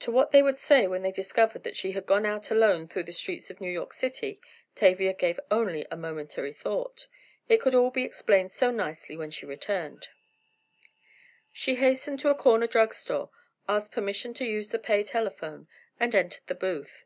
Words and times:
To 0.00 0.10
what 0.10 0.32
they 0.32 0.42
would 0.42 0.58
say 0.58 0.88
when 0.88 1.02
they 1.02 1.12
discovered 1.12 1.62
that 1.62 1.76
she 1.76 1.92
had 1.92 2.04
gone 2.04 2.26
out 2.26 2.50
alone 2.50 2.88
through 2.88 3.04
the 3.04 3.12
streets 3.12 3.48
of 3.48 3.60
New 3.60 3.70
York 3.70 3.92
city, 3.92 4.40
Tavia 4.74 5.12
gave 5.14 5.38
only 5.52 5.86
a 5.88 5.96
momentary 5.96 6.52
thought. 6.52 7.06
It 7.48 7.60
could 7.60 7.76
all 7.76 7.92
be 7.92 8.02
explained 8.02 8.50
so 8.50 8.72
nicely 8.72 9.16
when 9.16 9.30
she 9.30 9.46
returned. 9.46 10.08
She 11.52 11.76
hastened 11.76 12.18
to 12.18 12.28
a 12.28 12.34
corner 12.34 12.66
drug 12.66 12.92
store, 12.92 13.30
asked 13.68 13.92
permission 13.92 14.34
to 14.34 14.44
use 14.44 14.72
the 14.72 14.80
pay 14.80 15.04
telephone, 15.04 15.68
and 16.00 16.12
entered 16.12 16.42
the 16.48 16.56
booth. 16.56 17.04